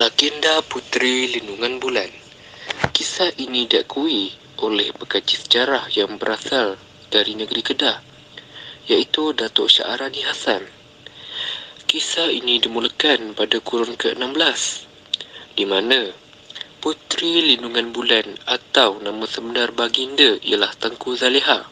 Legenda 0.00 0.62
Putri 0.64 1.28
Lindungan 1.28 1.76
Bulan 1.82 2.10
Kisah 2.92 3.32
ini 3.36 3.68
diakui 3.68 4.32
oleh 4.62 4.94
pekaji 4.94 5.42
sejarah 5.42 5.90
yang 5.92 6.16
berasal 6.16 6.78
dari 7.12 7.34
negeri 7.34 7.60
Kedah 7.60 7.98
iaitu 8.86 9.34
Datuk 9.36 9.68
Syarani 9.70 10.22
Hasan. 10.24 10.64
Kisah 11.86 12.30
ini 12.32 12.58
dimulakan 12.62 13.36
pada 13.36 13.60
kurun 13.60 13.94
ke-16 13.98 14.60
di 15.58 15.64
mana 15.68 16.08
Putri 16.82 17.52
Lindungan 17.52 17.94
Bulan 17.94 18.26
atau 18.48 18.98
nama 18.98 19.22
sebenar 19.28 19.70
baginda 19.70 20.38
ialah 20.42 20.72
Tengku 20.80 21.14
Zaliha. 21.14 21.71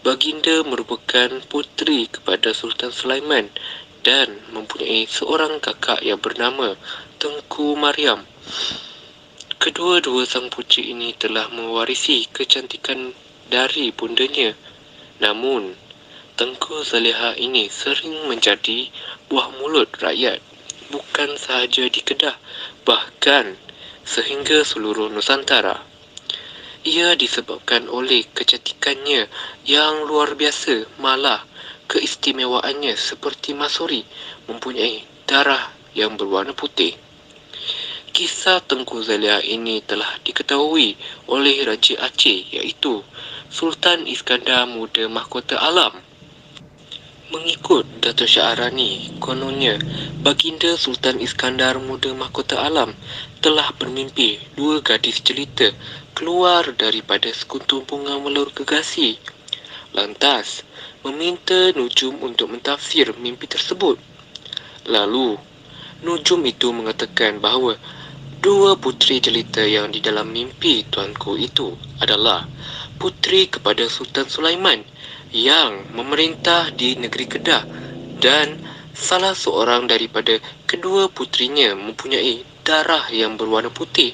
Baginda 0.00 0.64
merupakan 0.64 1.28
puteri 1.44 2.08
kepada 2.08 2.56
Sultan 2.56 2.88
Sulaiman 2.88 3.52
dan 4.00 4.32
mempunyai 4.48 5.04
seorang 5.04 5.60
kakak 5.60 6.00
yang 6.00 6.16
bernama 6.16 6.72
Tengku 7.20 7.76
Mariam. 7.76 8.24
Kedua-dua 9.60 10.24
sang 10.24 10.48
puteri 10.48 10.96
ini 10.96 11.12
telah 11.12 11.52
mewarisi 11.52 12.24
kecantikan 12.32 13.12
dari 13.52 13.92
bundanya. 13.92 14.56
Namun, 15.20 15.76
Tengku 16.32 16.80
Zaleha 16.80 17.36
ini 17.36 17.68
sering 17.68 18.24
menjadi 18.24 18.88
buah 19.28 19.52
mulut 19.60 19.92
rakyat. 20.00 20.40
Bukan 20.88 21.36
sahaja 21.36 21.84
di 21.92 22.00
Kedah, 22.00 22.40
bahkan 22.88 23.52
sehingga 24.00 24.64
seluruh 24.64 25.12
Nusantara. 25.12 25.89
Ia 26.80 27.12
disebabkan 27.12 27.92
oleh 27.92 28.24
kecantikannya 28.32 29.28
yang 29.68 30.08
luar 30.08 30.32
biasa 30.32 30.88
malah 30.96 31.44
keistimewaannya 31.92 32.96
seperti 32.96 33.52
Masuri 33.52 34.00
mempunyai 34.48 35.04
darah 35.28 35.68
yang 35.92 36.16
berwarna 36.16 36.56
putih. 36.56 36.96
Kisah 38.16 38.64
Tengku 38.64 39.04
Zalia 39.04 39.44
ini 39.44 39.84
telah 39.84 40.08
diketahui 40.24 40.96
oleh 41.28 41.68
Raja 41.68 42.00
Aceh 42.00 42.48
iaitu 42.48 43.04
Sultan 43.52 44.08
Iskandar 44.08 44.64
Muda 44.64 45.04
Mahkota 45.12 45.60
Alam. 45.60 46.00
Mengikut 47.30 47.86
Dato' 48.02 48.26
Syarani, 48.26 49.14
kononnya 49.22 49.78
Baginda 50.24 50.74
Sultan 50.74 51.22
Iskandar 51.22 51.78
Muda 51.78 52.10
Mahkota 52.10 52.58
Alam 52.58 52.90
telah 53.38 53.70
bermimpi 53.78 54.42
dua 54.58 54.82
gadis 54.82 55.22
jelita 55.22 55.70
keluar 56.20 56.76
daripada 56.76 57.32
sekuntum 57.32 57.80
bunga 57.88 58.20
melur 58.20 58.52
gegasi. 58.52 59.16
Lantas, 59.96 60.60
meminta 61.00 61.72
Nujum 61.72 62.20
untuk 62.20 62.52
mentafsir 62.52 63.16
mimpi 63.16 63.48
tersebut. 63.48 63.96
Lalu, 64.84 65.40
Nujum 66.04 66.44
itu 66.44 66.76
mengatakan 66.76 67.40
bahawa 67.40 67.80
dua 68.44 68.76
puteri 68.76 69.16
jelita 69.24 69.64
yang 69.64 69.88
di 69.88 70.04
dalam 70.04 70.28
mimpi 70.28 70.84
tuanku 70.92 71.40
itu 71.40 71.72
adalah 72.04 72.44
puteri 73.00 73.48
kepada 73.48 73.88
Sultan 73.88 74.28
Sulaiman 74.28 74.84
yang 75.32 75.88
memerintah 75.96 76.68
di 76.76 77.00
negeri 77.00 77.32
Kedah 77.32 77.64
dan 78.20 78.60
salah 78.92 79.32
seorang 79.32 79.88
daripada 79.88 80.36
kedua 80.68 81.08
putrinya 81.08 81.72
mempunyai 81.72 82.44
darah 82.60 83.08
yang 83.08 83.40
berwarna 83.40 83.72
putih. 83.72 84.12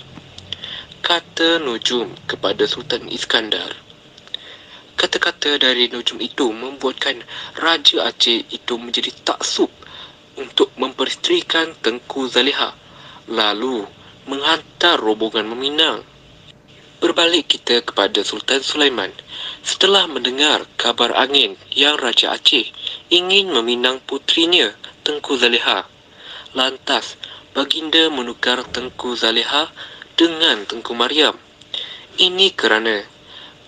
Kata 1.07 1.63
Nujum 1.63 2.19
kepada 2.27 2.67
Sultan 2.67 3.07
Iskandar. 3.07 3.79
Kata-kata 4.99 5.55
dari 5.55 5.87
Nujum 5.87 6.19
itu 6.19 6.51
membuatkan 6.51 7.23
Raja 7.63 8.11
Aceh 8.11 8.43
itu 8.51 8.75
menjadi 8.75 9.15
taksub 9.23 9.71
untuk 10.35 10.75
memperisterikan 10.75 11.79
Tengku 11.79 12.27
Zaleha 12.27 12.75
lalu 13.31 13.87
menghantar 14.27 14.99
rombongan 14.99 15.47
meminang. 15.47 16.03
Berbalik 16.99 17.55
kita 17.55 17.87
kepada 17.87 18.27
Sultan 18.27 18.67
Sulaiman. 18.67 19.15
Setelah 19.63 20.11
mendengar 20.11 20.67
kabar 20.75 21.15
angin 21.15 21.55
yang 21.71 21.95
Raja 22.03 22.35
Aceh 22.35 22.67
ingin 23.15 23.55
meminang 23.55 24.03
putrinya 24.03 24.75
Tengku 25.07 25.39
Zaleha. 25.39 25.87
Lantas, 26.59 27.15
Baginda 27.55 28.11
menukar 28.11 28.67
Tengku 28.75 29.15
Zaleha 29.15 29.71
dengan 30.17 30.65
Tengku 30.65 30.97
Mariam. 30.97 31.37
Ini 32.17 32.57
kerana 32.57 33.05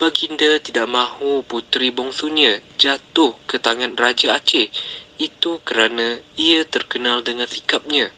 Baginda 0.00 0.56
tidak 0.64 0.88
mahu 0.88 1.44
puteri 1.44 1.92
bongsunya 1.92 2.64
jatuh 2.80 3.36
ke 3.44 3.60
tangan 3.60 3.92
Raja 3.92 4.40
Aceh. 4.40 4.72
Itu 5.20 5.60
kerana 5.60 6.24
ia 6.40 6.64
terkenal 6.64 7.20
dengan 7.20 7.44
sikapnya 7.44 8.08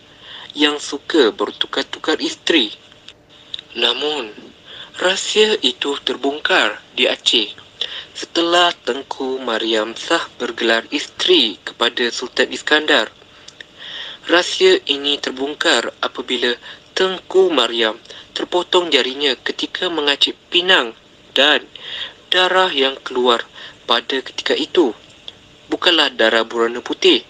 yang 0.55 0.79
suka 0.79 1.35
bertukar-tukar 1.35 2.23
isteri. 2.23 2.71
Namun, 3.75 4.31
rahsia 5.03 5.59
itu 5.67 5.99
terbongkar 6.07 6.79
di 6.95 7.11
Aceh 7.11 7.61
setelah 8.21 8.69
Tengku 8.85 9.41
Mariam 9.41 9.97
sah 9.97 10.21
bergelar 10.37 10.85
isteri 10.93 11.57
kepada 11.65 12.13
Sultan 12.13 12.53
Iskandar. 12.53 13.09
Rahsia 14.29 14.77
ini 14.85 15.17
terbongkar 15.17 15.89
apabila 16.05 16.53
Tengku 16.95 17.49
Mariam 17.53 17.97
terpotong 18.37 18.91
jarinya 18.91 19.35
ketika 19.41 19.89
mengacip 19.89 20.37
pinang 20.49 20.93
dan 21.33 21.65
darah 22.31 22.71
yang 22.71 22.99
keluar 23.01 23.43
pada 23.85 24.23
ketika 24.23 24.55
itu 24.55 24.95
bukanlah 25.71 26.11
darah 26.15 26.47
berwarna 26.47 26.83
putih 26.83 27.27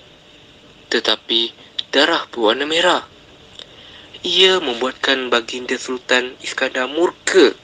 tetapi 0.90 1.54
darah 1.94 2.26
berwarna 2.28 2.66
merah. 2.66 3.06
Ia 4.20 4.60
membuatkan 4.60 5.32
baginda 5.32 5.80
Sultan 5.80 6.36
Iskandar 6.44 6.90
murka. 6.90 7.56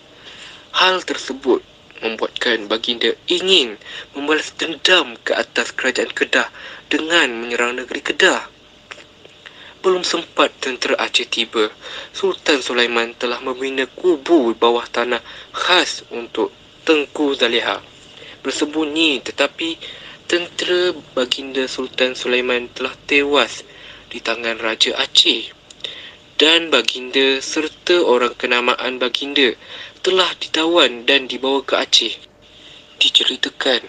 Hal 0.73 1.05
tersebut 1.05 1.61
membuatkan 2.01 2.65
baginda 2.71 3.13
ingin 3.29 3.77
membalas 4.17 4.55
dendam 4.57 5.19
ke 5.21 5.37
atas 5.37 5.75
kerajaan 5.75 6.09
Kedah 6.15 6.49
dengan 6.89 7.29
menyerang 7.35 7.77
negeri 7.77 8.01
Kedah. 8.01 8.56
Belum 9.87 10.03
sempat 10.03 10.51
tentera 10.59 10.99
Aceh 10.99 11.31
tiba, 11.31 11.71
Sultan 12.11 12.59
Sulaiman 12.59 13.15
telah 13.15 13.39
membina 13.39 13.87
kubu 13.87 14.51
bawah 14.51 14.83
tanah 14.83 15.23
khas 15.55 16.03
untuk 16.11 16.51
Tengku 16.83 17.39
Zaleha. 17.39 17.79
Bersembunyi 18.43 19.23
tetapi 19.23 19.79
tentera 20.27 20.91
baginda 21.15 21.71
Sultan 21.71 22.19
Sulaiman 22.19 22.67
telah 22.75 22.99
tewas 23.07 23.63
di 24.11 24.19
tangan 24.19 24.59
Raja 24.59 24.99
Aceh. 24.99 25.55
Dan 26.35 26.67
baginda 26.67 27.39
serta 27.39 28.03
orang 28.03 28.35
kenamaan 28.35 28.99
baginda 28.99 29.55
telah 30.03 30.35
ditawan 30.43 31.07
dan 31.07 31.31
dibawa 31.31 31.63
ke 31.63 31.79
Aceh. 31.79 32.19
Diceritakan, 32.99 33.87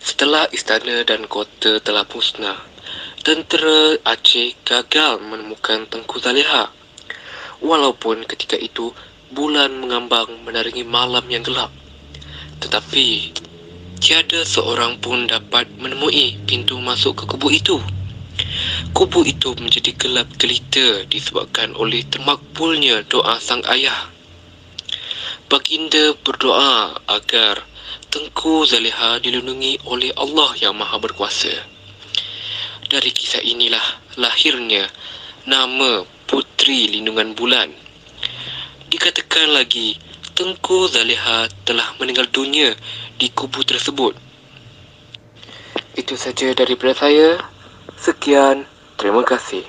setelah 0.00 0.48
istana 0.56 1.04
dan 1.04 1.28
kota 1.28 1.84
telah 1.84 2.08
musnah, 2.08 2.64
tentera 3.24 3.96
Aceh 4.04 4.52
gagal 4.68 5.16
menemukan 5.24 5.88
Tengku 5.88 6.20
Zaleha. 6.20 6.68
Walaupun 7.64 8.28
ketika 8.28 8.60
itu 8.60 8.92
bulan 9.32 9.80
mengambang 9.80 10.28
menaringi 10.44 10.84
malam 10.84 11.24
yang 11.32 11.40
gelap. 11.40 11.72
Tetapi 12.60 13.32
tiada 13.96 14.44
seorang 14.44 15.00
pun 15.00 15.24
dapat 15.24 15.72
menemui 15.80 16.36
pintu 16.44 16.76
masuk 16.84 17.24
ke 17.24 17.32
kubu 17.32 17.48
itu. 17.48 17.80
Kubu 18.92 19.24
itu 19.24 19.56
menjadi 19.56 19.96
gelap 19.96 20.28
gelita 20.36 21.08
disebabkan 21.08 21.72
oleh 21.80 22.04
termakbulnya 22.04 23.08
doa 23.08 23.40
sang 23.40 23.64
ayah. 23.72 24.12
Baginda 25.48 26.12
berdoa 26.20 27.00
agar 27.08 27.64
Tengku 28.12 28.68
Zaleha 28.68 29.16
dilindungi 29.16 29.80
oleh 29.88 30.12
Allah 30.12 30.52
yang 30.60 30.76
Maha 30.76 31.00
Berkuasa. 31.00 31.73
Dari 32.94 33.10
kisah 33.10 33.42
inilah 33.42 33.82
lahirnya 34.22 34.86
nama 35.50 36.06
Putri 36.30 36.86
Lindungan 36.94 37.34
Bulan. 37.34 37.74
Dikatakan 38.86 39.50
lagi, 39.50 39.98
Tengku 40.38 40.86
Zaleha 40.86 41.50
telah 41.66 41.90
meninggal 41.98 42.30
dunia 42.30 42.70
di 43.18 43.34
kubu 43.34 43.66
tersebut. 43.66 44.14
Itu 45.98 46.14
saja 46.14 46.54
daripada 46.54 46.94
saya. 46.94 47.42
Sekian, 47.98 48.62
terima 48.94 49.26
kasih. 49.26 49.66